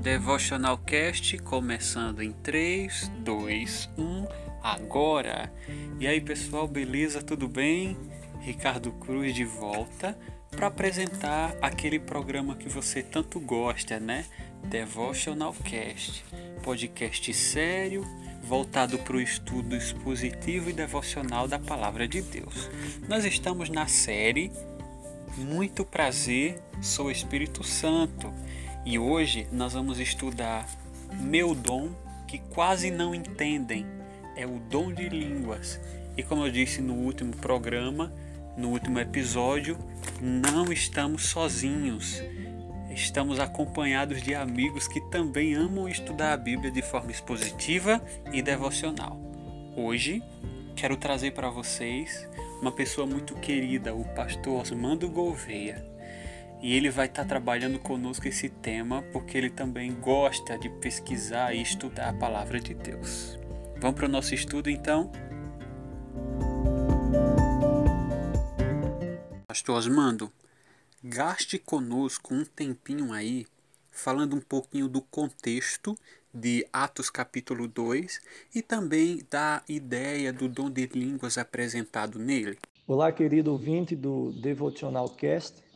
[0.00, 4.26] Devotional Cast começando em 3, 2, 1,
[4.62, 5.52] agora!
[5.98, 7.20] E aí pessoal, beleza?
[7.20, 7.98] Tudo bem?
[8.40, 10.18] Ricardo Cruz de volta
[10.50, 14.24] para apresentar aquele programa que você tanto gosta, né?
[14.64, 16.24] Devotional Cast,
[16.62, 18.02] podcast sério
[18.42, 22.70] voltado para o estudo expositivo e devocional da Palavra de Deus.
[23.06, 24.50] Nós estamos na série
[25.36, 28.32] Muito Prazer, Sou Espírito Santo
[28.84, 30.66] e hoje nós vamos estudar
[31.12, 31.90] meu dom
[32.26, 33.84] que quase não entendem,
[34.36, 35.80] é o dom de línguas.
[36.16, 38.12] E como eu disse no último programa,
[38.56, 39.76] no último episódio,
[40.20, 42.22] não estamos sozinhos.
[42.90, 48.02] Estamos acompanhados de amigos que também amam estudar a Bíblia de forma expositiva
[48.32, 49.18] e devocional.
[49.76, 50.22] Hoje,
[50.74, 52.28] quero trazer para vocês
[52.60, 55.84] uma pessoa muito querida, o pastor Osmando Gouveia.
[56.62, 61.54] E ele vai estar tá trabalhando conosco esse tema porque ele também gosta de pesquisar
[61.54, 63.38] e estudar a palavra de Deus.
[63.78, 65.10] Vamos para o nosso estudo então?
[69.48, 70.30] Pastor Osmando,
[71.02, 73.46] gaste conosco um tempinho aí
[73.90, 75.96] falando um pouquinho do contexto
[76.32, 78.20] de Atos capítulo 2
[78.54, 82.58] e também da ideia do dom de línguas apresentado nele.
[82.86, 85.69] Olá, querido ouvinte do Devotional Cast.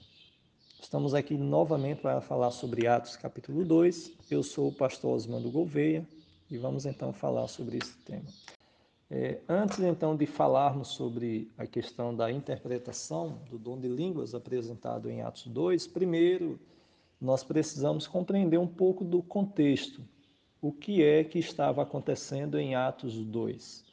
[0.85, 4.13] Estamos aqui novamente para falar sobre Atos capítulo 2.
[4.31, 6.07] Eu sou o pastor Osmando Gouveia
[6.51, 8.27] e vamos então falar sobre esse tema.
[9.11, 15.11] É, antes então de falarmos sobre a questão da interpretação do dom de línguas apresentado
[15.11, 16.61] em Atos 2, primeiro
[17.19, 20.03] nós precisamos compreender um pouco do contexto,
[20.61, 23.85] o que é que estava acontecendo em Atos 2.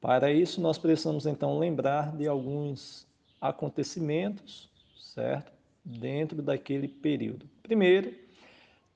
[0.00, 3.06] Para isso, nós precisamos então lembrar de alguns
[3.38, 4.70] acontecimentos,
[5.14, 5.55] certo?
[5.86, 7.48] Dentro daquele período.
[7.62, 8.12] Primeiro,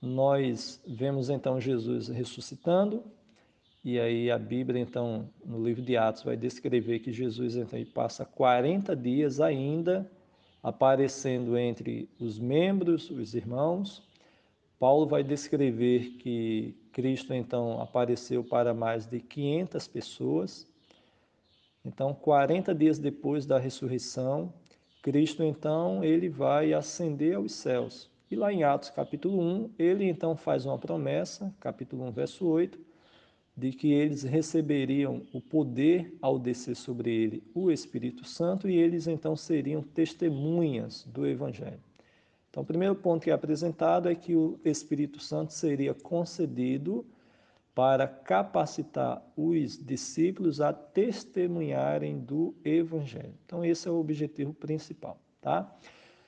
[0.02, 3.05] nós vemos então Jesus ressuscitando,
[3.84, 8.24] e aí a Bíblia, então, no livro de Atos, vai descrever que Jesus então passa
[8.24, 10.11] 40 dias ainda
[10.62, 14.02] aparecendo entre os membros, os irmãos.
[14.79, 20.67] Paulo vai descrever que Cristo então apareceu para mais de 500 pessoas.
[21.84, 24.52] Então, 40 dias depois da ressurreição,
[25.02, 28.11] Cristo então ele vai ascender aos céus.
[28.30, 32.78] E lá em Atos capítulo 1, ele então faz uma promessa, capítulo 1, verso 8,
[33.56, 39.06] de que eles receberiam o poder ao descer sobre ele o Espírito Santo e eles
[39.06, 41.80] então seriam testemunhas do evangelho.
[42.48, 47.06] Então, o primeiro ponto que é apresentado é que o Espírito Santo seria concedido
[47.75, 53.35] para capacitar os discípulos a testemunharem do Evangelho.
[53.45, 55.19] Então, esse é o objetivo principal.
[55.41, 55.73] Tá?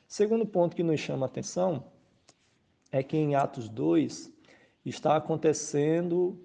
[0.07, 1.85] Segundo ponto que nos chama a atenção
[2.91, 4.33] é que em Atos 2
[4.85, 6.39] está acontecendo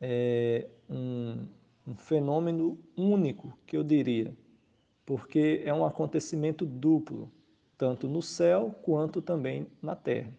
[0.00, 1.46] é, um,
[1.86, 4.34] um fenômeno único, que eu diria,
[5.04, 7.30] porque é um acontecimento duplo,
[7.76, 10.32] tanto no céu quanto também na terra.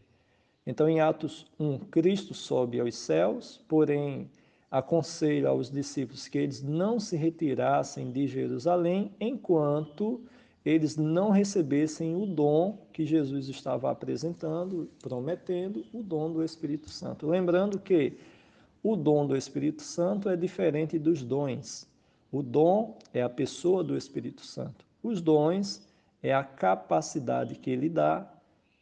[0.69, 4.29] Então, em Atos 1, Cristo sobe aos céus, porém
[4.69, 10.21] aconselha aos discípulos que eles não se retirassem de Jerusalém enquanto
[10.63, 17.25] eles não recebessem o dom que Jesus estava apresentando, prometendo, o dom do Espírito Santo.
[17.25, 18.19] Lembrando que
[18.83, 21.87] o dom do Espírito Santo é diferente dos dons.
[22.31, 24.85] O dom é a pessoa do Espírito Santo.
[25.01, 25.81] Os dons
[26.21, 28.31] é a capacidade que ele dá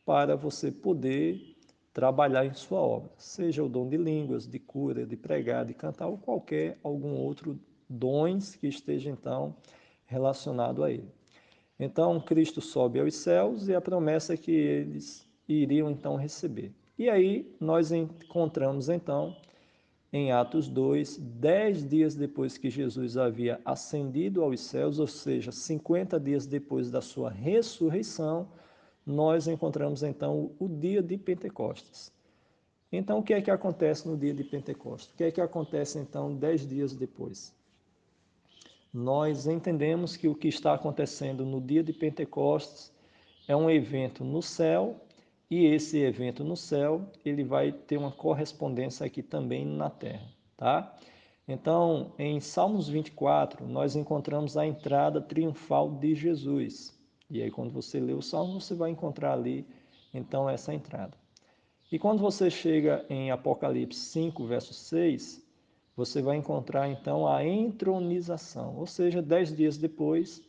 [0.05, 1.55] para você poder
[1.97, 6.05] trabalhar em sua obra, seja o dom de línguas, de cura, de pregar, de cantar
[6.05, 7.59] ou qualquer algum outro
[7.89, 9.55] dons que esteja então
[10.05, 11.11] relacionado a ele.
[11.79, 16.71] Então Cristo sobe aos céus e a promessa é que eles iriam então receber.
[16.99, 19.35] E aí nós encontramos então
[20.13, 26.19] em Atos 2, dez dias depois que Jesus havia ascendido aos céus, ou seja, 50
[26.19, 28.47] dias depois da sua ressurreição,
[29.07, 32.11] nós encontramos então o dia de Pentecostes.
[32.91, 35.13] Então, o que é que acontece no dia de Pentecostes?
[35.13, 37.55] O que é que acontece então dez dias depois?
[38.93, 42.91] Nós entendemos que o que está acontecendo no dia de Pentecostes
[43.47, 44.99] é um evento no céu
[45.49, 50.27] e esse evento no céu ele vai ter uma correspondência aqui também na terra,
[50.57, 50.97] tá?
[51.47, 56.96] Então, em Salmos 24, nós encontramos a entrada triunfal de Jesus.
[57.29, 59.65] E aí, quando você lê o Salmo, você vai encontrar ali,
[60.13, 61.17] então, essa entrada.
[61.91, 65.45] E quando você chega em Apocalipse 5, verso 6,
[65.95, 68.77] você vai encontrar, então, a entronização.
[68.77, 70.41] Ou seja, dez dias depois,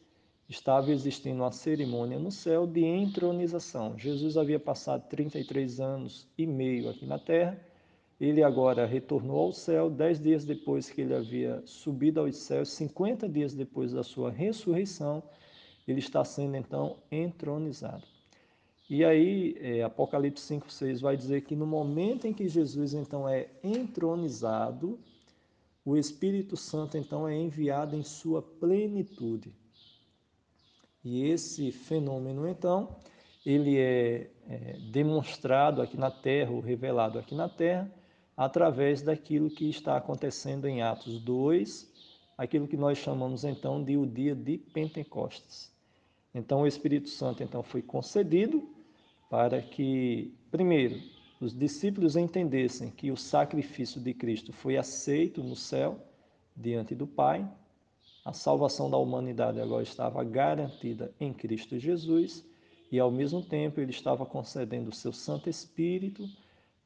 [0.49, 3.99] estava existindo uma cerimônia no céu de entronização.
[3.99, 7.61] Jesus havia passado 33 anos e meio aqui na terra.
[8.19, 13.29] Ele agora retornou ao céu, dez dias depois que ele havia subido aos céus, 50
[13.29, 15.23] dias depois da sua ressurreição,
[15.91, 18.05] ele está sendo então entronizado.
[18.91, 23.29] E aí, é, Apocalipse 5, 6 vai dizer que no momento em que Jesus então
[23.29, 24.99] é entronizado,
[25.85, 29.55] o Espírito Santo então é enviado em sua plenitude.
[31.05, 32.97] E esse fenômeno, então,
[33.45, 37.91] ele é, é demonstrado aqui na Terra, ou revelado aqui na Terra,
[38.37, 41.91] através daquilo que está acontecendo em Atos 2,
[42.37, 45.78] aquilo que nós chamamos então de o dia de Pentecostes.
[46.35, 48.69] Então o Espírito Santo então foi concedido
[49.31, 51.01] para que, primeiro,
[51.41, 55.99] os discípulos entendessem que o sacrifício de Cristo foi aceito no céu
[56.57, 57.49] diante do Pai,
[58.25, 62.45] a salvação da humanidade agora estava garantida em Cristo Jesus
[62.91, 66.29] e, ao mesmo tempo, ele estava concedendo o seu Santo Espírito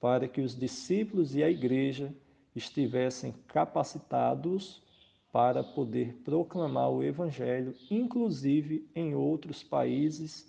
[0.00, 2.14] para que os discípulos e a igreja
[2.54, 4.82] estivessem capacitados
[5.32, 10.46] para poder proclamar o Evangelho, inclusive em outros países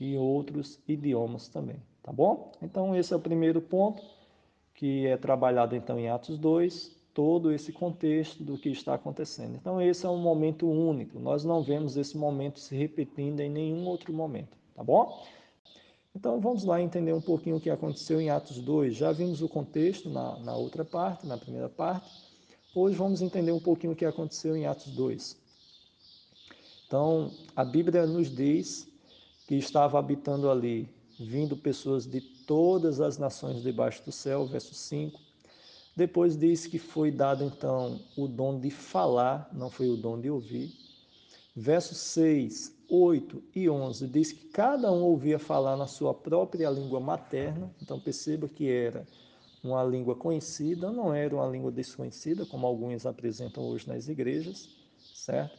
[0.00, 2.50] e outros idiomas também, tá bom?
[2.60, 4.02] Então, esse é o primeiro ponto
[4.74, 9.54] que é trabalhado então em Atos 2, todo esse contexto do que está acontecendo.
[9.54, 13.86] Então, esse é um momento único, nós não vemos esse momento se repetindo em nenhum
[13.86, 15.22] outro momento, tá bom?
[16.16, 18.96] Então, vamos lá entender um pouquinho o que aconteceu em Atos 2.
[18.96, 22.29] Já vimos o contexto na, na outra parte, na primeira parte.
[22.74, 25.36] Hoje vamos entender um pouquinho o que aconteceu em Atos 2.
[26.86, 28.88] Então, a Bíblia nos diz
[29.46, 30.88] que estava habitando ali,
[31.18, 35.30] vindo pessoas de todas as nações debaixo do céu, verso 5
[35.96, 40.30] depois diz que foi dado então o dom de falar, não foi o dom de
[40.30, 40.72] ouvir.
[41.54, 47.00] Versos 6, 8 e 11 diz que cada um ouvia falar na sua própria língua
[47.00, 49.06] materna, então perceba que era
[49.62, 54.68] uma língua conhecida, não era uma língua desconhecida, como alguns apresentam hoje nas igrejas,
[55.14, 55.58] certo?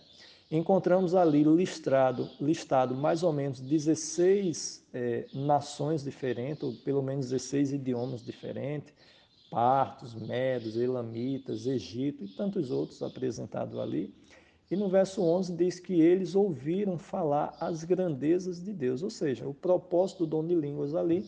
[0.50, 7.74] Encontramos ali listado, listado mais ou menos 16 é, nações diferentes, ou pelo menos 16
[7.74, 8.94] idiomas diferentes,
[9.50, 14.14] partos, medos, elamitas, Egito e tantos outros apresentados ali.
[14.70, 19.48] E no verso 11 diz que eles ouviram falar as grandezas de Deus, ou seja,
[19.48, 21.26] o propósito do dom de línguas ali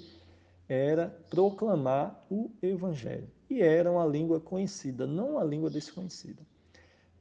[0.67, 3.29] era proclamar o evangelho.
[3.49, 6.41] E era uma língua conhecida, não uma língua desconhecida.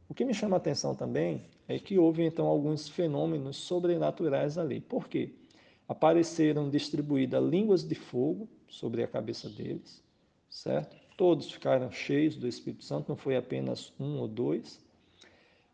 [0.08, 4.80] O que me chama a atenção também é que houve então alguns fenômenos sobrenaturais ali.
[4.80, 5.34] Por quê?
[5.88, 10.02] Apareceram distribuídas línguas de fogo sobre a cabeça deles
[10.52, 10.94] certo?
[11.16, 14.80] Todos ficaram cheios do Espírito Santo, não foi apenas um ou dois.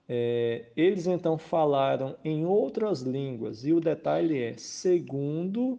[0.09, 5.79] É, eles então falaram em outras línguas, e o detalhe é: segundo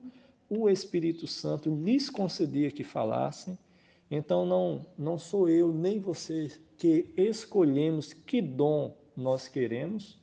[0.50, 3.58] o Espírito Santo lhes concedia que falassem,
[4.10, 10.20] então não, não sou eu nem você que escolhemos que dom nós queremos,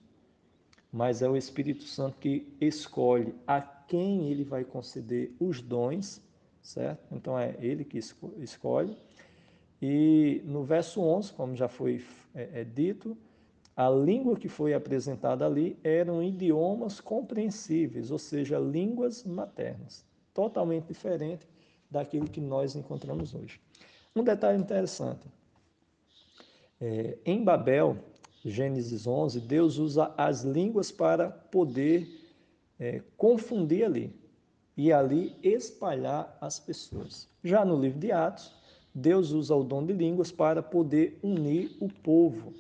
[0.93, 6.21] mas é o Espírito Santo que escolhe a quem ele vai conceder os dons
[6.67, 7.15] certo?
[7.15, 7.99] Então é ele que
[8.39, 8.97] escolhe.
[9.81, 13.17] E no verso 11, como já foi é, é, dito,
[13.77, 20.05] a língua que foi apresentada ali eram idiomas compreensíveis, ou seja, línguas maternas,
[20.37, 21.49] totalmente diferente
[21.91, 23.59] daquilo que nós encontramos hoje.
[24.15, 25.27] Um detalhe interessante:
[26.79, 27.97] é, em Babel,
[28.45, 32.07] Gênesis 11, Deus usa as línguas para poder
[32.79, 34.15] é, confundir ali
[34.77, 37.27] e ali espalhar as pessoas.
[37.43, 38.55] Já no livro de Atos,
[38.95, 42.53] Deus usa o dom de línguas para poder unir o povo.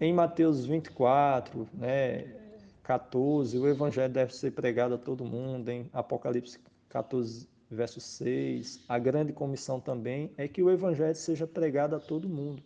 [0.00, 2.41] Em Mateus 24, né,
[2.82, 5.68] 14, o evangelho deve ser pregado a todo mundo.
[5.68, 6.58] Em Apocalipse
[6.88, 12.28] 14, verso 6, a grande comissão também é que o evangelho seja pregado a todo
[12.28, 12.62] mundo.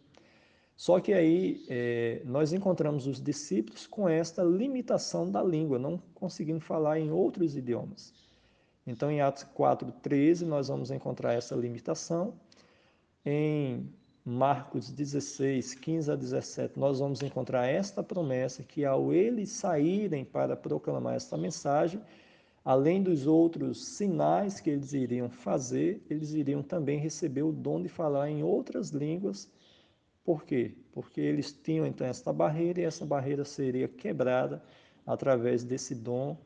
[0.76, 6.61] Só que aí é, nós encontramos os discípulos com esta limitação da língua, não conseguindo
[6.61, 8.12] falar em outros idiomas.
[8.87, 12.35] Então, em Atos 4,13, nós vamos encontrar essa limitação.
[13.25, 13.88] Em
[14.26, 20.56] Marcos 16, 15 a 17, nós vamos encontrar esta promessa que ao eles saírem para
[20.56, 22.00] proclamar esta mensagem,
[22.64, 27.88] além dos outros sinais que eles iriam fazer, eles iriam também receber o dom de
[27.88, 29.49] falar em outras línguas
[30.26, 30.75] por quê?
[30.92, 34.61] Porque eles tinham então essa barreira e essa barreira seria quebrada
[35.06, 36.37] através desse dom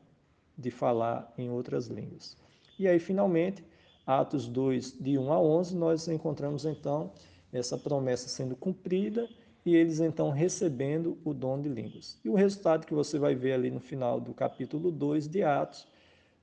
[0.55, 2.37] de falar em outras línguas.
[2.77, 3.65] E aí, finalmente,
[4.05, 7.11] Atos 2, de 1 a 11, nós encontramos então
[7.51, 9.27] essa promessa sendo cumprida
[9.65, 12.19] e eles então recebendo o dom de línguas.
[12.23, 15.87] E o resultado que você vai ver ali no final do capítulo 2 de Atos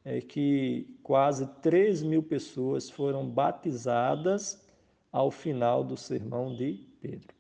[0.05, 4.65] é que quase 3 mil pessoas foram batizadas
[5.11, 7.35] ao final do sermão de Pedro.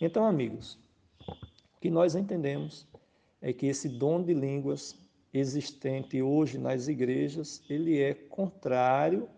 [0.00, 0.78] Então, amigos,
[1.28, 2.86] o que nós entendemos
[3.40, 4.96] é que esse dom de línguas
[5.32, 9.28] existente hoje nas igrejas, ele é contrário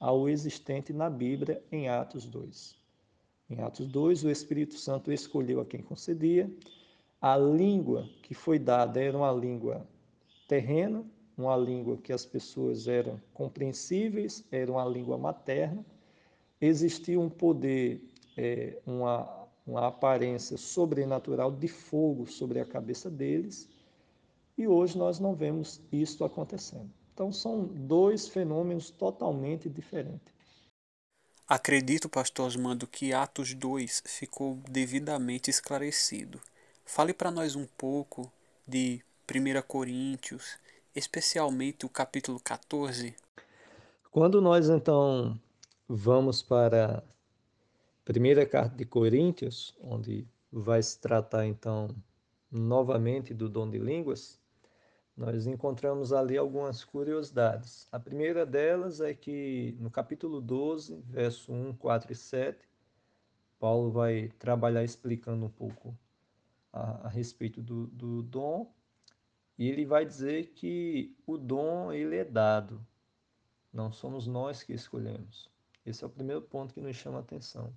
[0.00, 2.81] ao existente na Bíblia em Atos 2.
[3.52, 6.50] Em Atos 2, o Espírito Santo escolheu a quem concedia.
[7.20, 9.86] A língua que foi dada era uma língua
[10.48, 11.04] terrena,
[11.36, 15.84] uma língua que as pessoas eram compreensíveis, era uma língua materna.
[16.58, 18.02] Existia um poder,
[18.38, 23.68] é, uma, uma aparência sobrenatural de fogo sobre a cabeça deles,
[24.56, 26.90] e hoje nós não vemos isso acontecendo.
[27.12, 30.31] Então, são dois fenômenos totalmente diferentes.
[31.48, 36.40] Acredito, pastor Osmando, que Atos 2 ficou devidamente esclarecido.
[36.84, 38.32] Fale para nós um pouco
[38.66, 40.58] de 1 Coríntios,
[40.94, 43.14] especialmente o capítulo 14.
[44.10, 45.38] Quando nós então
[45.88, 47.02] vamos para a
[48.04, 51.94] primeira carta de Coríntios, onde vai se tratar então
[52.50, 54.38] novamente do dom de línguas,
[55.22, 57.86] nós encontramos ali algumas curiosidades.
[57.92, 62.58] A primeira delas é que no capítulo 12, verso 1, 4 e 7,
[63.60, 65.96] Paulo vai trabalhar explicando um pouco
[66.72, 68.74] a, a respeito do, do dom,
[69.56, 72.84] e ele vai dizer que o dom ele é dado,
[73.72, 75.48] não somos nós que escolhemos.
[75.86, 77.72] Esse é o primeiro ponto que nos chama atenção.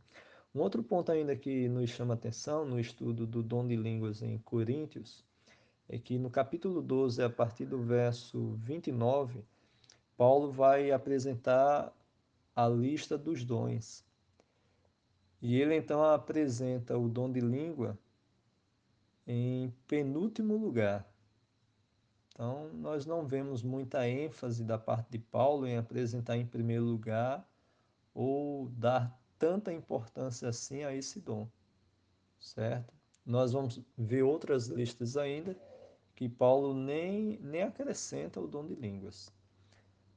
[0.54, 4.40] Um outro ponto ainda que nos chama atenção no estudo do dom de línguas em
[4.40, 5.24] Coríntios
[5.88, 9.44] é que no capítulo 12, a partir do verso 29,
[10.18, 11.94] Paulo vai apresentar
[12.56, 14.04] a lista dos dons.
[15.42, 17.98] E ele então apresenta o dom de língua
[19.28, 21.08] em penúltimo lugar.
[22.34, 27.48] Então, nós não vemos muita ênfase da parte de Paulo em apresentar em primeiro lugar
[28.14, 31.48] ou dar tanta importância assim a esse dom,
[32.40, 32.94] certo?
[33.26, 35.56] Nós vamos ver outras listas ainda
[36.16, 39.32] que Paulo nem, nem acrescenta o dom de línguas.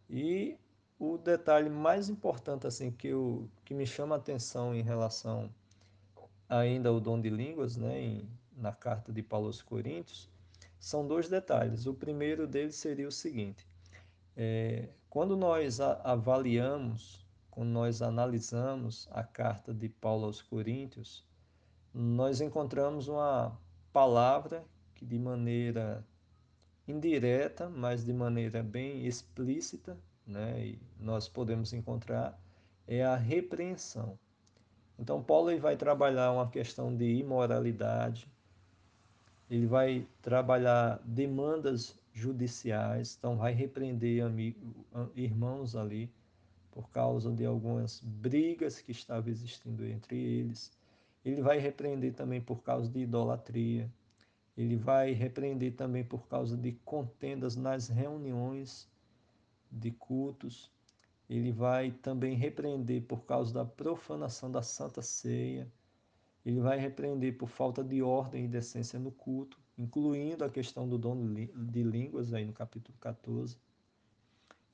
[0.08, 0.56] E
[0.98, 5.50] o detalhe mais importante assim que, eu, que me chama a atenção em relação
[6.48, 10.30] ainda ao dom de línguas, né, em, na carta de Paulo aos Coríntios,
[10.78, 11.86] são dois detalhes.
[11.86, 13.66] O primeiro deles seria o seguinte:
[14.36, 21.24] é, quando nós avaliamos, quando nós analisamos a carta de Paulo aos Coríntios,
[21.92, 23.58] nós encontramos uma
[23.92, 24.64] palavra
[24.98, 26.04] que de maneira
[26.86, 32.36] indireta, mas de maneira bem explícita, né, e nós podemos encontrar,
[32.86, 34.18] é a repreensão.
[34.98, 38.28] Então, Paulo ele vai trabalhar uma questão de imoralidade,
[39.48, 44.58] ele vai trabalhar demandas judiciais, então vai repreender amigo,
[45.14, 46.10] irmãos ali
[46.72, 50.76] por causa de algumas brigas que estavam existindo entre eles.
[51.24, 53.90] Ele vai repreender também por causa de idolatria.
[54.58, 58.90] Ele vai repreender também por causa de contendas nas reuniões
[59.70, 60.68] de cultos.
[61.30, 65.70] Ele vai também repreender por causa da profanação da Santa Ceia.
[66.44, 70.98] Ele vai repreender por falta de ordem e decência no culto, incluindo a questão do
[70.98, 73.56] dom de línguas aí no capítulo 14.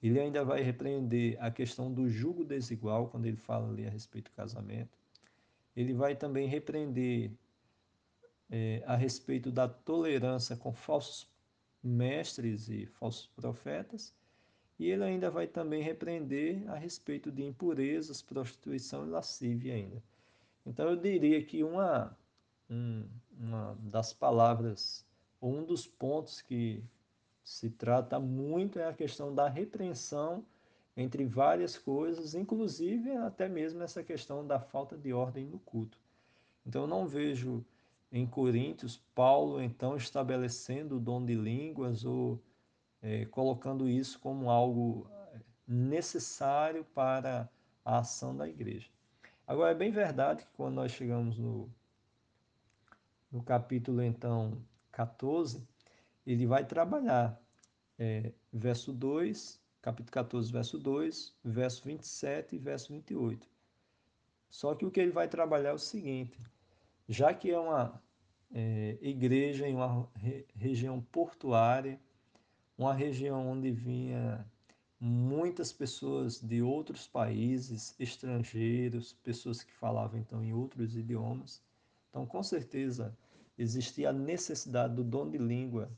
[0.03, 4.31] Ele ainda vai repreender a questão do jugo desigual, quando ele fala ali a respeito
[4.31, 4.99] do casamento.
[5.77, 7.33] Ele vai também repreender
[8.51, 11.29] é, a respeito da tolerância com falsos
[11.83, 14.15] mestres e falsos profetas,
[14.79, 20.03] e ele ainda vai também repreender a respeito de impurezas, prostituição e lascívia ainda.
[20.67, 22.17] Então eu diria que uma,
[22.69, 23.07] um,
[23.39, 25.07] uma das palavras,
[25.41, 26.83] ou um dos pontos que
[27.43, 30.45] se trata muito é a questão da repreensão
[30.97, 35.99] entre várias coisas, inclusive até mesmo essa questão da falta de ordem no culto.
[36.65, 37.65] Então eu não vejo
[38.15, 42.41] em Coríntios, Paulo então estabelecendo o dom de línguas ou
[43.03, 47.51] é, colocando isso como algo é, necessário para
[47.85, 48.89] a ação da igreja.
[49.45, 51.69] Agora, é bem verdade que quando nós chegamos no,
[53.33, 55.67] no capítulo então 14,
[56.25, 57.37] ele vai trabalhar
[57.99, 63.45] é, verso 2, capítulo 14, verso 2, verso 27 e verso 28.
[64.49, 66.39] Só que o que ele vai trabalhar é o seguinte:
[67.09, 68.03] já que é uma
[68.53, 72.01] é, igreja em uma re região portuária,
[72.77, 74.47] uma região onde vinha
[74.99, 81.63] muitas pessoas de outros países, estrangeiros, pessoas que falavam então em outros idiomas.
[82.09, 83.17] Então, com certeza,
[83.59, 85.91] existia a necessidade do dom de língua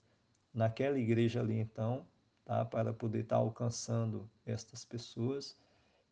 [0.52, 2.06] naquela igreja ali, então,
[2.44, 2.64] tá?
[2.64, 5.56] para poder estar tá alcançando estas pessoas.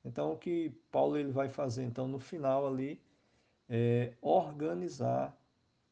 [0.05, 3.01] Então, o que Paulo ele vai fazer, então, no final ali,
[3.69, 5.37] é organizar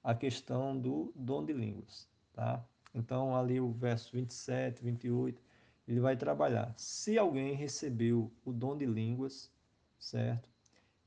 [0.03, 2.65] a questão do dom de línguas, tá?
[2.95, 5.41] Então, ali o verso 27, 28,
[5.87, 6.75] ele vai trabalhar.
[6.77, 9.51] Se alguém recebeu o dom de línguas,
[9.99, 10.49] certo?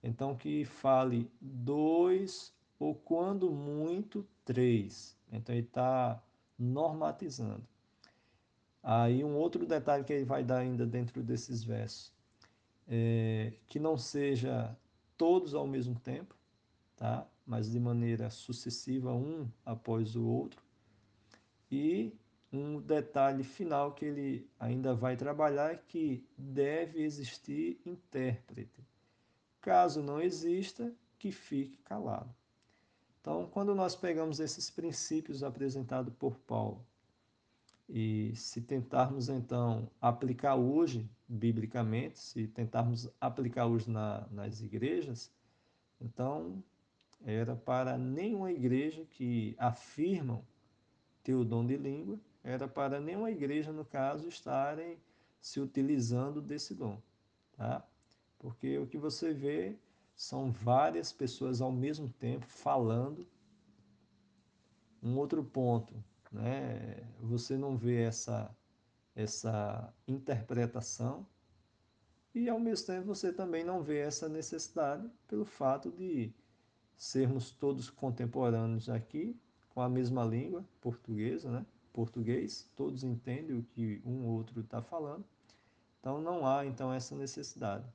[0.02, 5.18] Então, que fale dois ou, quando muito, três.
[5.32, 6.22] Então, ele está
[6.58, 7.68] normatizando.
[8.82, 12.14] Aí, um outro detalhe que ele vai dar ainda dentro desses versos,
[12.88, 14.76] é que não seja
[15.18, 16.36] todos ao mesmo tempo,
[16.96, 17.28] tá?
[17.46, 20.62] mas de maneira sucessiva, um após o outro.
[21.72, 22.12] E
[22.52, 28.84] um detalhe final que ele ainda vai trabalhar é que deve existir intérprete.
[29.62, 32.34] Caso não exista, que fique calado.
[33.22, 36.86] Então, quando nós pegamos esses princípios apresentados por Paulo
[37.90, 45.32] e se tentarmos então aplicar hoje, biblicamente, se tentarmos aplicar hoje na, nas igrejas,
[46.00, 46.64] então
[47.24, 50.46] era para nenhuma igreja que afirmam
[51.24, 55.00] ter o dom de língua, era para nenhuma igreja, no caso, estarem
[55.42, 57.02] se utilizando desse dom,
[57.54, 57.88] tá?
[58.38, 59.76] Porque o que você vê
[60.16, 63.28] são várias pessoas ao mesmo tempo falando.
[65.02, 65.94] Um outro ponto,
[66.32, 67.08] né?
[67.22, 68.56] Você não vê essa
[69.16, 71.26] essa interpretação
[72.34, 76.34] e ao mesmo tempo você também não vê essa necessidade pelo fato de
[76.98, 79.36] sermos todos contemporâneos aqui,
[79.70, 81.66] com a mesma língua portuguesa, né?
[81.92, 85.24] Português, todos entendem o que um ou outro está falando.
[86.00, 87.86] Então não há então essa necessidade.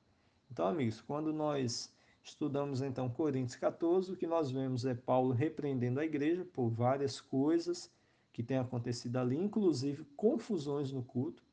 [0.51, 1.93] Então, amigos, quando nós
[2.23, 7.21] estudamos então Coríntios 14, o que nós vemos é Paulo repreendendo a igreja por várias
[7.21, 7.91] coisas
[8.33, 11.43] que têm acontecido ali, inclusive confusões no culto.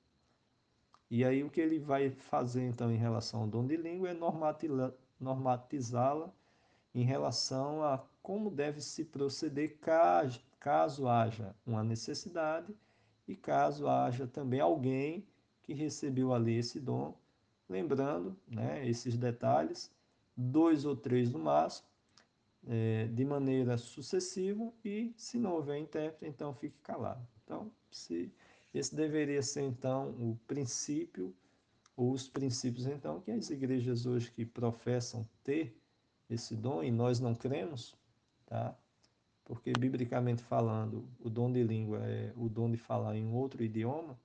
[1.11, 4.17] E aí o que ele vai fazer então em relação ao dom de língua é
[5.21, 6.33] normatizá-la
[6.95, 12.75] em relação a como deve se proceder caso, haja uma necessidade
[13.27, 15.27] e caso haja também alguém
[15.63, 17.17] que recebeu ali esse dom.
[17.69, 19.91] Lembrando né, esses detalhes,
[20.37, 21.89] dois ou três no máximo,
[22.67, 27.27] é, de maneira sucessiva, e se não houver intérprete, então fique calado.
[27.45, 28.33] Então, se,
[28.75, 31.35] esse deveria ser então o princípio,
[31.97, 35.77] ou os princípios então que as igrejas hoje que professam ter
[36.29, 37.95] esse dom e nós não cremos,
[38.47, 38.77] tá?
[39.45, 44.19] Porque biblicamente falando, o dom de língua é o dom de falar em outro idioma,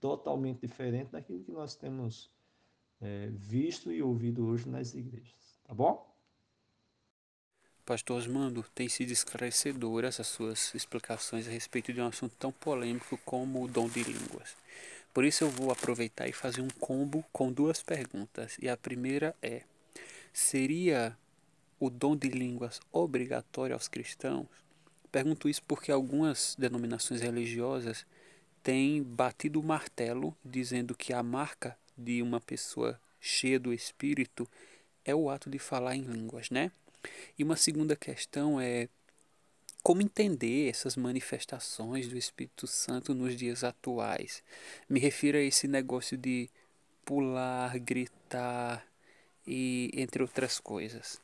[0.00, 2.30] totalmente diferente daquilo que nós temos
[3.00, 6.14] é, visto e ouvido hoje nas igrejas, tá bom?
[7.84, 13.16] Pastor Osmando, tem sido esclarecedora essas suas explicações a respeito de um assunto tão polêmico
[13.24, 14.56] como o dom de línguas.
[15.14, 18.58] Por isso eu vou aproveitar e fazer um combo com duas perguntas.
[18.60, 19.62] E a primeira é:
[20.38, 21.16] Seria
[21.80, 24.46] o dom de línguas obrigatório aos cristãos?
[25.10, 28.04] Pergunto isso porque algumas denominações religiosas
[28.62, 34.46] têm batido o martelo dizendo que a marca de uma pessoa cheia do Espírito
[35.06, 36.70] é o ato de falar em línguas, né?
[37.38, 38.90] E uma segunda questão é
[39.82, 44.42] como entender essas manifestações do Espírito Santo nos dias atuais?
[44.86, 46.50] Me refiro a esse negócio de
[47.06, 48.86] pular, gritar,
[49.46, 51.20] e entre outras coisas.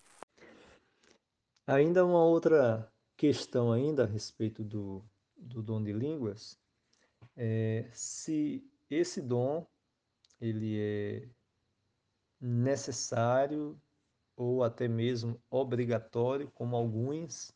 [1.66, 5.04] Ainda uma outra questão ainda a respeito do,
[5.36, 6.58] do dom de línguas
[7.36, 9.66] é se esse dom
[10.40, 11.28] ele é
[12.40, 13.80] necessário
[14.36, 17.52] ou até mesmo obrigatório, como alguns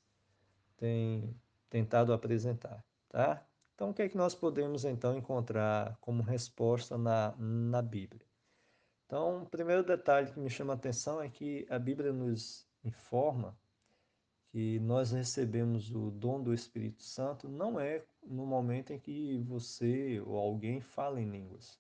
[0.77, 1.35] têm
[1.69, 3.45] tentado apresentar, tá?
[3.75, 8.26] Então, o que é que nós podemos então encontrar como resposta na, na Bíblia?
[9.07, 13.57] Então, o primeiro detalhe que me chama a atenção é que a Bíblia nos informa
[14.51, 20.21] que nós recebemos o dom do Espírito Santo não é no momento em que você
[20.21, 21.79] ou alguém fala em línguas,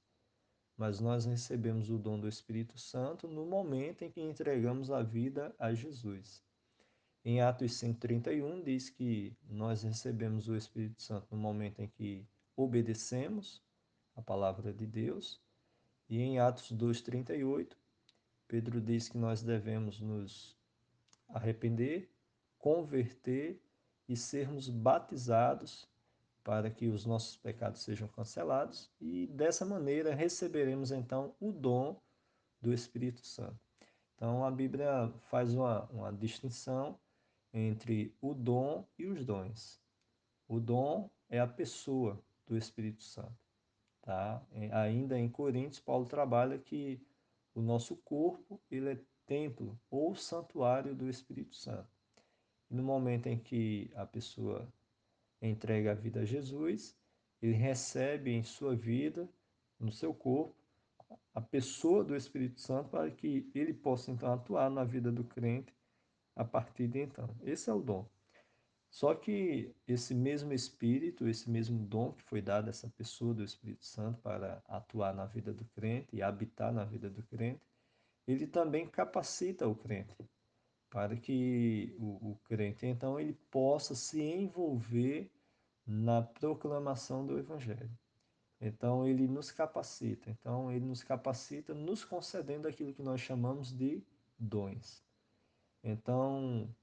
[0.76, 5.52] mas nós recebemos o dom do Espírito Santo no momento em que entregamos a vida
[5.58, 6.44] a Jesus.
[7.24, 13.64] Em Atos 5:31 diz que nós recebemos o Espírito Santo no momento em que obedecemos
[14.14, 15.44] a palavra de Deus
[16.08, 17.76] e em Atos 2,38,
[18.46, 20.56] Pedro diz que nós devemos nos
[21.28, 22.10] arrepender,
[22.58, 23.60] converter
[24.08, 25.88] e sermos batizados
[26.44, 32.00] para que os nossos pecados sejam cancelados e dessa maneira receberemos então o dom
[32.60, 33.58] do Espírito Santo.
[34.14, 36.98] Então a Bíblia faz uma, uma distinção
[37.52, 39.80] entre o dom e os dons.
[40.46, 43.45] O dom é a pessoa do Espírito Santo.
[44.06, 44.40] Tá?
[44.84, 47.04] Ainda em Coríntios, Paulo trabalha que
[47.52, 51.90] o nosso corpo ele é templo ou santuário do Espírito Santo.
[52.70, 54.72] No momento em que a pessoa
[55.42, 56.96] entrega a vida a Jesus,
[57.42, 59.28] ele recebe em sua vida,
[59.76, 60.54] no seu corpo,
[61.34, 65.74] a pessoa do Espírito Santo para que ele possa então atuar na vida do crente
[66.36, 67.28] a partir de então.
[67.42, 68.08] Esse é o dom.
[68.90, 73.44] Só que esse mesmo Espírito, esse mesmo dom que foi dado a essa pessoa do
[73.44, 77.60] Espírito Santo para atuar na vida do crente e habitar na vida do crente,
[78.26, 80.16] ele também capacita o crente
[80.88, 85.30] para que o, o crente então ele possa se envolver
[85.86, 87.90] na proclamação do Evangelho.
[88.60, 90.30] Então ele nos capacita.
[90.30, 94.02] Então ele nos capacita nos concedendo aquilo que nós chamamos de
[94.38, 95.04] dons.
[95.84, 96.74] Então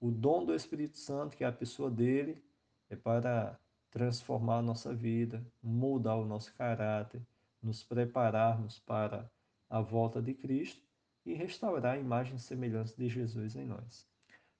[0.00, 2.42] o dom do Espírito Santo, que é a pessoa dele,
[2.88, 3.58] é para
[3.90, 7.26] transformar a nossa vida, mudar o nosso caráter,
[7.62, 9.30] nos prepararmos para
[9.68, 10.86] a volta de Cristo
[11.24, 14.06] e restaurar a imagem e semelhança de Jesus em nós.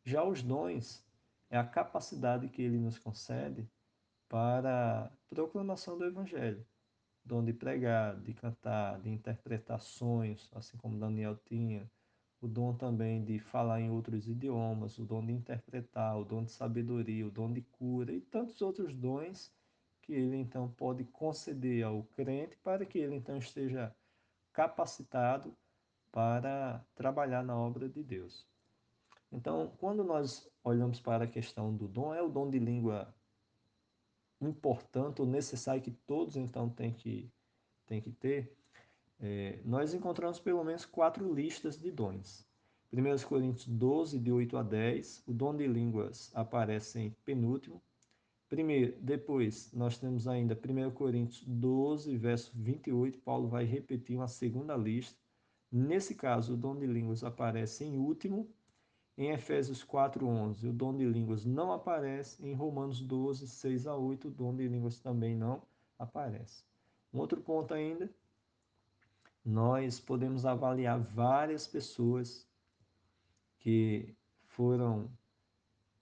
[0.04, 1.04] Já os dons
[1.50, 3.68] é a capacidade que ele nos concede
[4.28, 6.66] para a proclamação do Evangelho,
[7.24, 11.90] dom de pregar, de cantar, de interpretar sonhos, assim como Daniel tinha,
[12.40, 16.52] o dom também de falar em outros idiomas, o dom de interpretar, o dom de
[16.52, 19.52] sabedoria, o dom de cura e tantos outros dons
[20.02, 23.94] que ele então pode conceder ao crente para que ele então esteja
[24.52, 25.56] capacitado
[26.10, 28.46] para trabalhar na obra de Deus.
[29.30, 33.14] Então, quando nós olhamos para a questão do dom, é o dom de língua
[34.40, 37.30] importante ou necessário que todos então têm que,
[37.86, 38.57] têm que ter,
[39.20, 42.46] é, nós encontramos pelo menos quatro listas de dons.
[42.92, 47.82] 1 Coríntios 12, de 8 a 10, o dom de línguas aparece em penúltimo.
[48.48, 54.74] Primeiro, depois, nós temos ainda 1 Coríntios 12, verso 28, Paulo vai repetir uma segunda
[54.74, 55.18] lista.
[55.70, 58.48] Nesse caso, o dom de línguas aparece em último.
[59.18, 62.42] Em Efésios 4, 11, o dom de línguas não aparece.
[62.42, 65.60] Em Romanos 12, 6 a 8, o dom de línguas também não
[65.98, 66.64] aparece.
[67.12, 68.08] Um outro ponto ainda,
[69.48, 72.46] nós podemos avaliar várias pessoas
[73.58, 75.10] que foram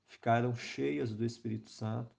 [0.09, 2.13] ficaram cheias do Espírito Santo,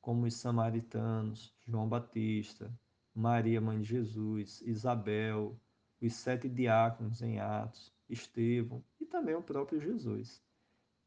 [0.00, 2.76] como os samaritanos, João Batista,
[3.14, 5.56] Maria mãe de Jesus, Isabel,
[6.02, 10.42] os sete diáconos em Atos, Estevão e também o próprio Jesus.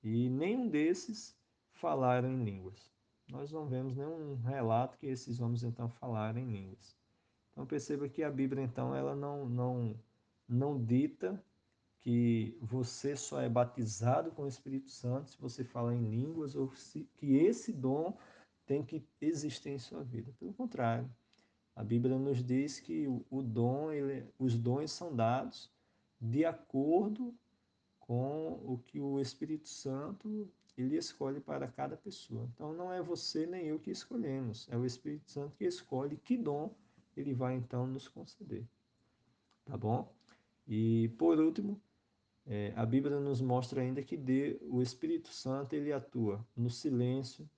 [0.02, 1.38] E nenhum desses
[1.74, 2.90] falaram em línguas.
[3.28, 6.97] Nós não vemos nenhum relato que esses homens então falaram em línguas.
[7.58, 10.00] Então perceba que a Bíblia então ela não não
[10.48, 11.44] não dita
[12.02, 16.72] que você só é batizado com o Espírito Santo se você fala em línguas ou
[16.76, 18.16] se, que esse dom
[18.68, 20.32] tem que existir em sua vida.
[20.38, 21.10] Pelo contrário,
[21.76, 25.68] a Bíblia nos diz que o, o dom, ele, os dons são dados
[26.22, 27.34] de acordo
[28.00, 32.48] com o que o Espírito Santo ele escolhe para cada pessoa.
[32.54, 36.38] Então não é você nem eu que escolhemos, é o Espírito Santo que escolhe que
[36.38, 36.72] dom
[37.20, 38.66] ele vai então nos conceder.
[39.66, 40.14] Tá bom?
[40.68, 41.82] E por último,
[42.46, 47.50] é, a Bíblia nos mostra ainda que de, o Espírito Santo ele atua no silêncio,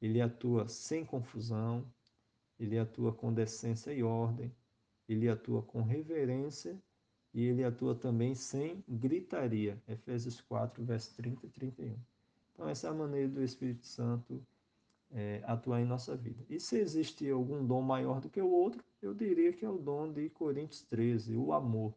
[0.00, 1.84] ele atua sem confusão,
[2.58, 4.54] ele atua com decência e ordem,
[5.08, 6.80] ele atua com reverência
[7.32, 9.82] e ele atua também sem gritaria.
[9.88, 11.98] Efésios 4, verso 30 e 31.
[12.52, 14.42] Então, essa é a maneira do Espírito Santo
[15.12, 16.44] é, atuar em nossa vida.
[16.48, 19.78] E se existe algum dom maior do que o outro, eu diria que é o
[19.78, 21.94] dom de Coríntios 13, o amor.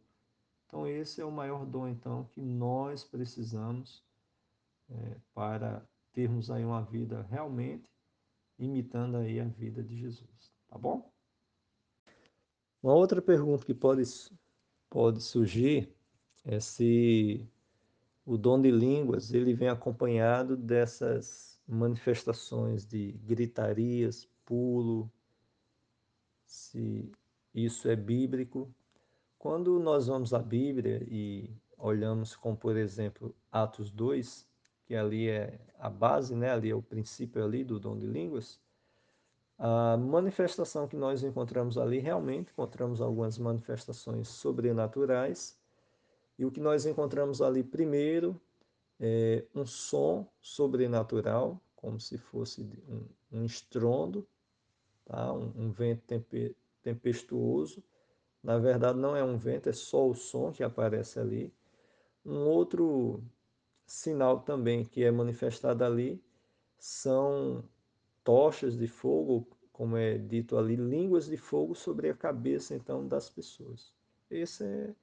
[0.66, 4.04] Então esse é o maior dom então que nós precisamos
[4.88, 7.90] é, para termos aí uma vida realmente
[8.58, 11.10] imitando aí a vida de Jesus, tá bom?
[12.82, 14.02] Uma outra pergunta que pode,
[14.88, 15.92] pode surgir
[16.44, 17.46] é se
[18.24, 25.10] o dom de línguas ele vem acompanhado dessas manifestações de gritarias, pulo,
[26.44, 27.10] se
[27.54, 28.72] isso é bíblico.
[29.38, 34.46] Quando nós vamos à Bíblia e olhamos como, por exemplo, Atos 2,
[34.84, 36.50] que ali é a base, né?
[36.50, 38.60] ali é o princípio ali do dom de línguas,
[39.58, 45.58] a manifestação que nós encontramos ali, realmente encontramos algumas manifestações sobrenaturais,
[46.38, 48.40] e o que nós encontramos ali primeiro
[49.00, 54.28] é, um som sobrenatural, como se fosse um, um estrondo,
[55.06, 55.32] tá?
[55.32, 57.82] um, um vento tempe, tempestuoso.
[58.42, 61.52] Na verdade, não é um vento, é só o som que aparece ali.
[62.24, 63.22] Um outro
[63.86, 66.22] sinal também que é manifestado ali
[66.78, 67.64] são
[68.22, 73.30] tochas de fogo, como é dito ali, línguas de fogo sobre a cabeça então das
[73.30, 73.94] pessoas.
[74.30, 74.94] Esse é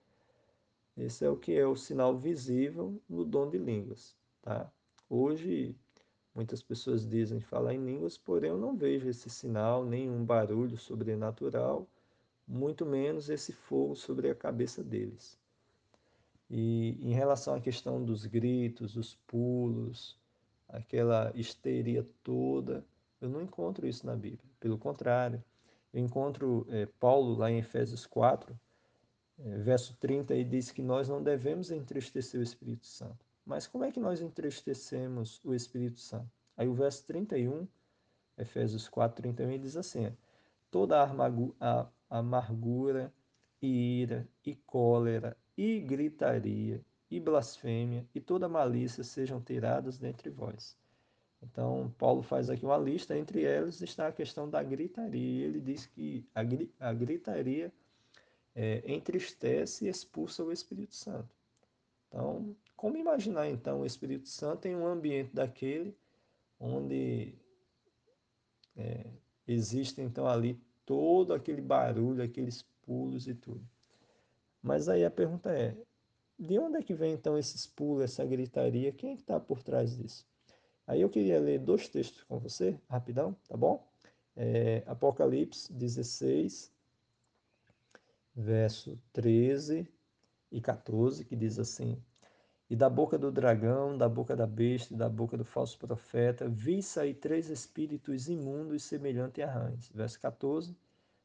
[0.98, 4.72] esse é o que é o sinal visível no dom de línguas, tá?
[5.10, 5.76] Hoje
[6.34, 11.88] muitas pessoas dizem falar em línguas, porém eu não vejo esse sinal, nenhum barulho sobrenatural,
[12.48, 15.40] muito menos esse fogo sobre a cabeça deles.
[16.50, 20.18] E em relação à questão dos gritos, dos pulos,
[20.70, 22.86] aquela histeria toda,
[23.20, 24.50] eu não encontro isso na Bíblia.
[24.60, 25.44] Pelo contrário,
[25.94, 28.56] eu encontro é, Paulo lá em Efésios 4, é,
[29.38, 33.26] verso 30, e diz que nós não devemos entristecer o Espírito Santo.
[33.46, 36.30] Mas como é que nós entristecemos o Espírito Santo?
[36.56, 37.68] Aí o verso 31,
[38.38, 40.12] Efésios 4, 31, diz assim:
[40.72, 41.02] toda
[41.60, 43.14] a amargura,
[43.62, 50.78] e ira, e cólera, e gritaria, e blasfêmia, e toda malícia sejam tiradas dentre vós.
[51.42, 55.46] Então, Paulo faz aqui uma lista, entre elas está a questão da gritaria.
[55.46, 56.42] Ele diz que a,
[56.90, 57.72] a gritaria
[58.58, 61.30] é, entristece e expulsa o Espírito Santo.
[62.08, 65.96] Então, como imaginar então o Espírito Santo em um ambiente daquele
[66.60, 67.36] onde
[68.76, 69.06] é,
[69.48, 73.64] existe então ali todo aquele barulho, aqueles pulos e tudo.
[74.60, 75.78] Mas aí a pergunta é:
[76.40, 78.92] de onde é que vem então esses pulos, essa gritaria?
[78.92, 80.26] Quem é que está por trás disso?
[80.88, 83.88] Aí eu queria ler dois textos com você, rapidão, tá bom?
[84.36, 86.72] É, Apocalipse 16,
[88.38, 89.88] verso 13
[90.52, 92.02] e 14, que diz assim:
[92.70, 96.48] E da boca do dragão, da boca da besta e da boca do falso profeta,
[96.48, 99.90] vi sair três espíritos imundos semelhantes a rães.
[99.94, 100.76] Verso 14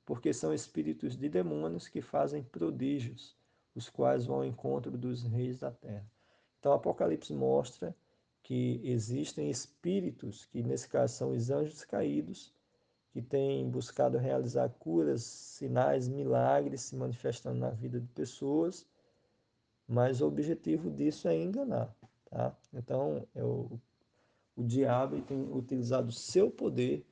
[0.04, 3.36] porque são espíritos de demônios que fazem prodígios,
[3.74, 6.06] os quais vão ao encontro dos reis da terra.
[6.58, 7.94] Então, Apocalipse mostra
[8.42, 12.52] que existem espíritos, que nesse caso são os anjos caídos,
[13.12, 18.86] que têm buscado realizar curas, sinais, milagres se manifestando na vida de pessoas,
[19.86, 21.94] mas o objetivo disso é enganar.
[22.30, 22.56] Tá?
[22.72, 23.78] Então, é o,
[24.56, 27.04] o diabo tem utilizado o seu poder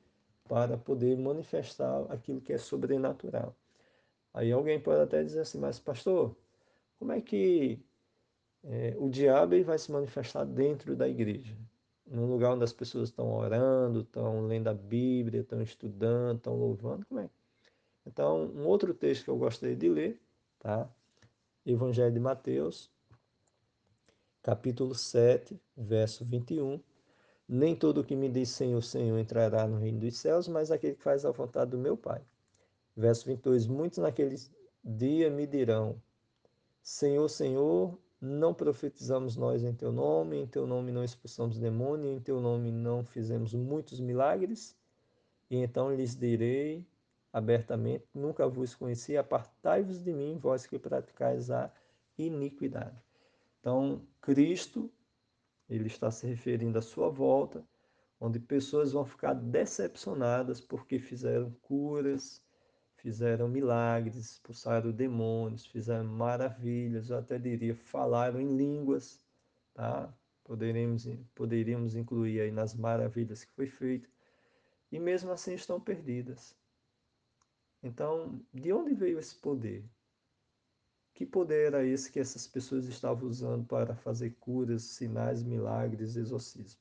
[0.45, 3.55] para poder manifestar aquilo que é sobrenatural.
[4.33, 6.35] Aí alguém pode até dizer assim, mas pastor,
[6.97, 7.79] como é que
[8.63, 11.55] é, o diabo vai se manifestar dentro da igreja?
[12.11, 17.05] Num lugar onde as pessoas estão orando, estão lendo a Bíblia, estão estudando, estão louvando,
[17.05, 17.29] como é?
[18.05, 20.21] Então, um outro texto que eu gostaria de ler,
[20.59, 20.89] tá?
[21.65, 22.91] Evangelho de Mateus,
[24.43, 26.81] capítulo 7, verso 21,
[27.47, 30.95] nem todo o que me diz Senhor, Senhor entrará no reino dos céus, mas aquele
[30.95, 32.21] que faz a vontade do meu Pai.
[32.93, 33.67] Verso 22.
[33.67, 34.35] Muitos naquele
[34.83, 36.01] dia me dirão:
[36.83, 42.19] Senhor, Senhor, não profetizamos nós em teu nome, em teu nome não expulsamos demônio, em
[42.19, 44.77] teu nome não fizemos muitos milagres?
[45.49, 46.85] E então lhes direi
[47.33, 51.73] abertamente: Nunca vos conheci, apartai-vos de mim, vós que praticais a
[52.17, 53.01] iniquidade.
[53.59, 54.91] Então, Cristo
[55.67, 57.65] ele está se referindo à sua volta,
[58.19, 62.41] onde pessoas vão ficar decepcionadas porque fizeram curas,
[63.01, 69.19] fizeram milagres, expulsaram demônios, fizeram maravilhas, eu até diria, falaram em línguas,
[69.73, 70.13] tá?
[70.43, 74.09] Poderíamos, poderíamos incluir aí nas maravilhas que foi feito,
[74.91, 76.55] e mesmo assim estão perdidas.
[77.81, 79.83] Então, de onde veio esse poder?
[81.13, 86.79] Que poder era esse que essas pessoas estavam usando para fazer curas, sinais, milagres, exorcismo?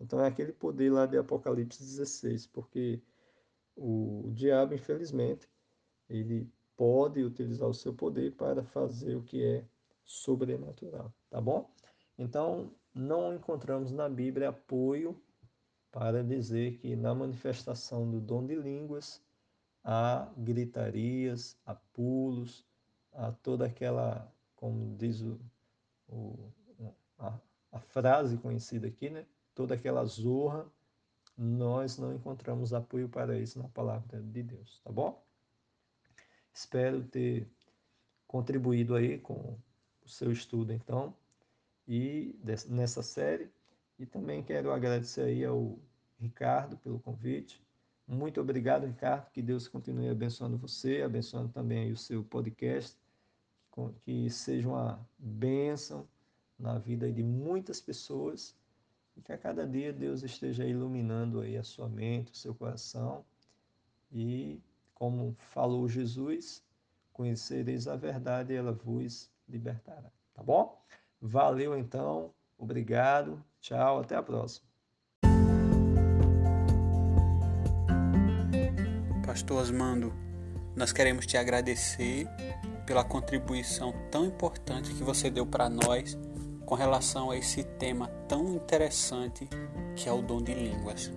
[0.00, 3.00] Então é aquele poder lá de Apocalipse 16, porque
[3.76, 5.48] o diabo, infelizmente,
[6.08, 9.64] ele pode utilizar o seu poder para fazer o que é
[10.04, 11.70] sobrenatural, tá bom?
[12.18, 15.20] Então, não encontramos na Bíblia apoio
[15.90, 19.22] para dizer que na manifestação do dom de línguas
[19.82, 22.66] há gritarias, há pulos,
[23.12, 25.40] a toda aquela, como diz o,
[26.08, 26.52] o
[27.18, 27.38] a,
[27.72, 29.26] a, frase conhecida aqui, né?
[29.54, 30.70] toda aquela zorra,
[31.36, 35.22] nós não encontramos apoio para isso na palavra de Deus, tá bom?
[36.52, 37.46] Espero ter
[38.26, 39.58] contribuído aí com
[40.04, 41.14] o seu estudo, então,
[41.86, 42.34] e
[42.68, 43.50] nessa série.
[43.98, 45.78] E também quero agradecer aí ao
[46.18, 47.62] Ricardo pelo convite.
[48.06, 49.30] Muito obrigado, Ricardo.
[49.30, 52.96] Que Deus continue abençoando você, abençoando também o seu podcast
[54.00, 56.08] que seja uma bênção
[56.58, 58.56] na vida de muitas pessoas
[59.22, 63.24] que a cada dia Deus esteja iluminando aí a sua mente, o seu coração.
[64.12, 64.60] E
[64.94, 66.62] como falou Jesus,
[67.12, 70.80] conhecereis a verdade e ela vos libertará, tá bom?
[71.20, 74.66] Valeu então, Obrigado, tchau, até a próxima.
[79.26, 80.12] Pastor Osmando,
[80.74, 82.26] nós queremos te agradecer
[82.86, 86.16] pela contribuição tão importante que você deu para nós
[86.66, 89.48] com relação a esse tema tão interessante
[89.94, 91.10] que é o dom de línguas.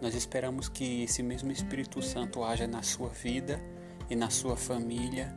[0.00, 3.60] Nós esperamos que esse mesmo Espírito Santo haja na sua vida
[4.08, 5.36] e na sua família,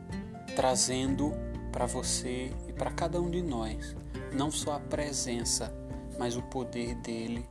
[0.54, 1.32] trazendo
[1.70, 3.94] para você e para cada um de nós
[4.32, 5.72] não só a presença,
[6.18, 7.48] mas o poder dele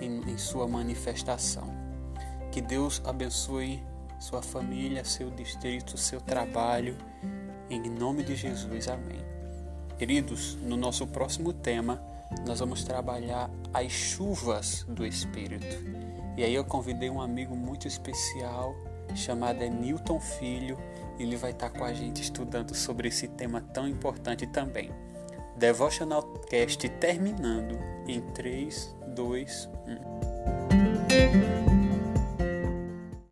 [0.00, 1.68] em, em sua manifestação.
[2.50, 3.82] Que Deus abençoe
[4.18, 6.96] sua família, seu distrito, seu trabalho.
[7.70, 9.35] Em nome de Jesus, amém.
[9.98, 12.02] Queridos, no nosso próximo tema,
[12.46, 15.76] nós vamos trabalhar as chuvas do Espírito.
[16.36, 18.74] E aí eu convidei um amigo muito especial
[19.14, 20.78] chamado é Newton Filho.
[21.18, 24.90] Ele vai estar com a gente estudando sobre esse tema tão importante também.
[25.56, 29.70] Devotional Cast terminando em 3, 2,
[31.62, 31.65] 1.